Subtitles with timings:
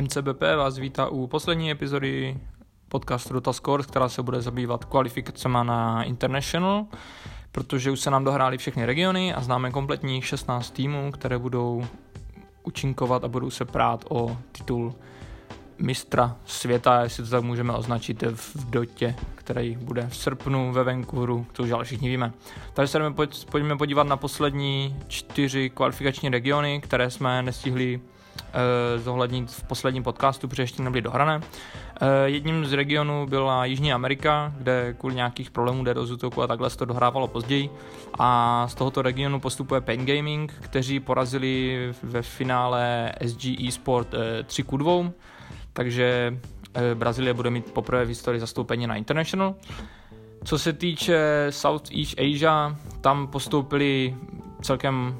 [0.00, 2.36] MCBP vás vítá u poslední epizody
[2.88, 6.86] podcastu Rota Scores, která se bude zabývat kvalifikacemi na International,
[7.52, 11.86] protože už se nám dohrály všechny regiony a známe kompletních 16 týmů, které budou
[12.62, 14.94] účinkovat a budou se prát o titul
[15.78, 21.46] mistra světa, jestli to tak můžeme označit v dotě, který bude v srpnu ve Vancouveru,
[21.52, 22.32] to už ale všichni víme.
[22.74, 23.14] Takže se jdeme,
[23.50, 28.00] pojďme podívat na poslední čtyři kvalifikační regiony, které jsme nestihli
[28.96, 31.40] zohlednit v posledním podcastu, protože ještě nebyly dohrané.
[32.02, 36.46] Eh, jedním z regionů byla Jižní Amerika, kde kvůli nějakých problémů jde do útoku a
[36.46, 37.70] takhle se to dohrávalo později.
[38.18, 44.14] A z tohoto regionu postupuje Pain Gaming, kteří porazili ve finále SG eSport
[44.44, 45.10] 3 k 2,
[45.72, 46.38] takže
[46.74, 49.54] eh, Brazílie bude mít poprvé v historii zastoupení na International.
[50.44, 54.16] Co se týče Southeast Asia, tam postoupili
[54.62, 55.16] celkem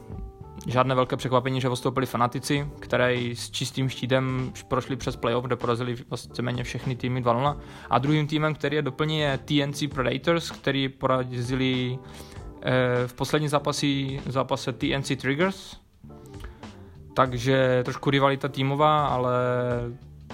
[0.66, 5.96] žádné velké překvapení, že postoupili fanatici, které s čistým štítem prošli přes playoff, kde porazili
[6.10, 7.56] vlastně méně všechny týmy 2-0.
[7.90, 11.98] A druhým týmem, který je doplní, je TNC Predators, který porazili
[12.62, 15.76] eh, v poslední zápasy, zápase TNC Triggers.
[17.14, 19.32] Takže trošku rivalita týmová, ale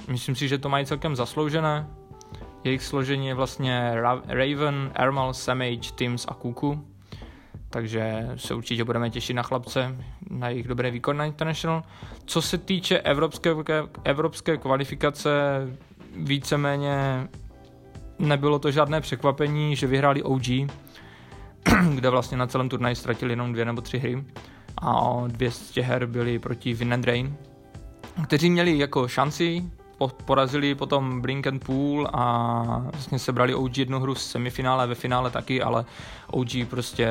[0.09, 1.89] myslím si, že to mají celkem zasloužené.
[2.65, 3.93] Jejich složení je vlastně
[4.27, 6.96] Raven, Ermal, Samage, Teams a Kuku
[7.77, 9.97] takže se určitě budeme těšit na chlapce,
[10.31, 11.83] na jejich dobré výkon na International.
[12.25, 13.55] Co se týče evropské,
[14.05, 15.31] evropské kvalifikace,
[16.17, 17.29] víceméně
[18.19, 20.43] nebylo to žádné překvapení, že vyhráli OG,
[21.95, 24.25] kde vlastně na celém turnaji ztratili jenom dvě nebo tři hry
[24.83, 27.37] a dvě z těch her byly proti Win Drain,
[28.25, 29.71] kteří měli jako šanci
[30.25, 35.31] porazili potom Blink and Pool a vlastně sebrali OG jednu hru z semifinále, ve finále
[35.31, 35.85] taky, ale
[36.27, 37.09] OG prostě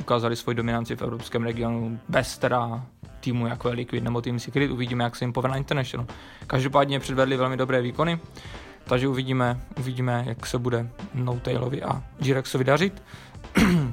[0.00, 2.82] ukázali svoji dominanci v evropském regionu bez teda
[3.20, 6.06] týmu jako je Liquid nebo Team Secret, uvidíme, jak se jim povede na International.
[6.46, 8.18] Každopádně předvedli velmi dobré výkony,
[8.84, 13.02] takže uvidíme, uvidíme, jak se bude No-Tailovi a Jirexovi dařit.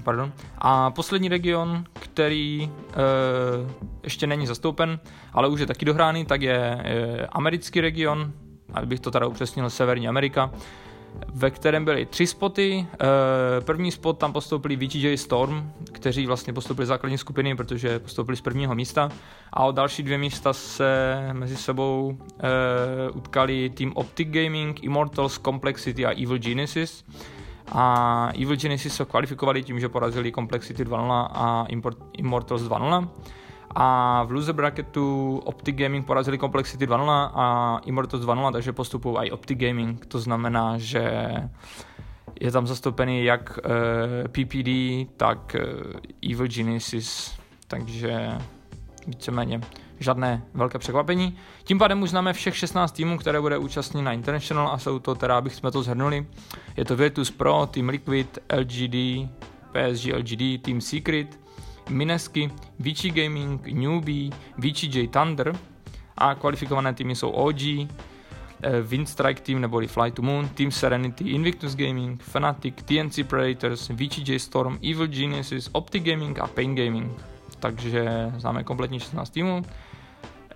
[0.08, 0.34] Pardon.
[0.58, 2.96] A poslední region, který e,
[4.04, 5.00] ještě není zastoupen,
[5.34, 8.32] ale už je taky dohráný, tak je e, americký region,
[8.74, 10.52] abych to teda upřesnil, Severní Amerika,
[11.34, 12.88] ve kterém byly tři spoty.
[12.94, 18.42] E, první spot tam postoupili VGJ Storm, kteří vlastně postoupili základní skupiny, protože postoupili z
[18.42, 19.10] prvního místa.
[19.54, 26.06] A o další dvě místa se mezi sebou e, utkali tým Optic Gaming, Immortals, Complexity
[26.06, 27.06] a Evil Genesis
[27.72, 31.66] a Evil Genesis se kvalifikovali tím, že porazili Complexity 2.0 a
[32.14, 33.10] Immortals 2.0
[33.76, 39.32] a v loser bracketu Optic Gaming porazili Complexity 2.0 a Immortals 2.0, takže postupují i
[39.32, 41.34] Optic Gaming, to znamená, že
[42.42, 44.70] je tam zastoupený jak eh, PPD,
[45.18, 48.38] tak uh, Evil Genesis, takže
[49.08, 49.62] víceméně
[50.00, 51.38] žádné velké překvapení.
[51.64, 55.16] Tím pádem už známe všech 16 týmů, které bude účastní na International a jsou to
[55.16, 56.26] teda, abychom to zhrnuli,
[56.78, 59.30] je to Virtus Pro, Team Liquid, LGD,
[59.72, 61.40] PSG LGD, Team Secret,
[61.90, 65.56] Minesky, Vici Gaming, Newbie, VCJ Thunder
[66.18, 71.76] a kvalifikované týmy jsou OG, eh, Windstrike Team neboli Fly to Moon, Team Serenity, Invictus
[71.76, 77.37] Gaming, Fnatic, TNC Predators, VCJ Storm, Evil Geniuses, Optic Gaming a Pain Gaming.
[77.60, 79.64] Takže známe kompletní 16 týmů.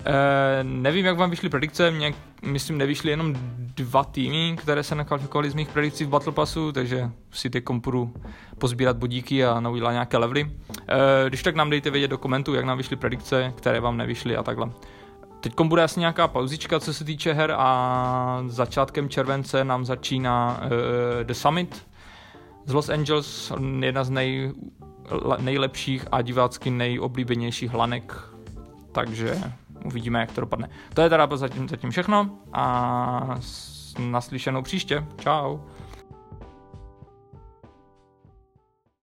[0.05, 3.35] E, nevím, jak vám vyšly predikce, mě, myslím, nevyšly jenom
[3.75, 8.13] dva týmy, které se nekvalifikovaly z mých predikcí v Battle Passu, takže si teď půjdu
[8.57, 10.51] pozbírat bodíky a naudělat nějaké levely.
[10.87, 14.37] E, když tak nám dejte vědět do komentů, jak nám vyšly predikce, které vám nevyšly
[14.37, 14.71] a takhle.
[15.39, 20.69] Teď bude asi nějaká pauzička, co se týče her a začátkem července nám začíná uh,
[21.23, 21.85] The Summit
[22.65, 24.51] z Los Angeles, jedna z nej,
[25.39, 28.15] nejlepších a divácky nejoblíbenějších lanek,
[28.91, 29.41] takže
[29.85, 30.69] uvidíme, jak to dopadne.
[30.93, 33.39] To je teda zatím, zatím všechno a
[33.99, 35.05] naslyšenou příště.
[35.21, 35.65] Ciao.